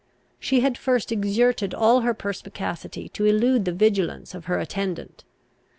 [0.39, 5.23] She had first exerted all her perspicacity to elude the vigilance of her attendant.